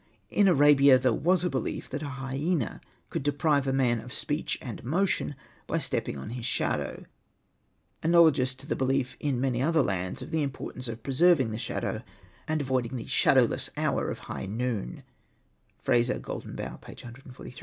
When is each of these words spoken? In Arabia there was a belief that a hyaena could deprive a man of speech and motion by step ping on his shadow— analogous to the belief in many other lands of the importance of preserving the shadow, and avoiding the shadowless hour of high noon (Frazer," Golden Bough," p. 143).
In 0.31 0.47
Arabia 0.47 0.97
there 0.97 1.13
was 1.13 1.43
a 1.43 1.49
belief 1.51 1.87
that 1.91 2.01
a 2.01 2.09
hyaena 2.09 2.81
could 3.11 3.21
deprive 3.21 3.67
a 3.67 3.71
man 3.71 3.99
of 3.99 4.11
speech 4.11 4.57
and 4.59 4.83
motion 4.83 5.35
by 5.67 5.77
step 5.77 6.05
ping 6.05 6.17
on 6.17 6.31
his 6.31 6.43
shadow— 6.43 7.05
analogous 8.01 8.55
to 8.55 8.65
the 8.65 8.75
belief 8.75 9.15
in 9.19 9.39
many 9.39 9.61
other 9.61 9.83
lands 9.83 10.23
of 10.23 10.31
the 10.31 10.41
importance 10.41 10.87
of 10.87 11.03
preserving 11.03 11.51
the 11.51 11.59
shadow, 11.59 12.01
and 12.47 12.61
avoiding 12.61 12.95
the 12.95 13.05
shadowless 13.05 13.69
hour 13.77 14.09
of 14.09 14.17
high 14.25 14.47
noon 14.47 15.03
(Frazer," 15.83 16.17
Golden 16.19 16.55
Bough," 16.55 16.77
p. 16.83 16.93
143). 16.93 17.53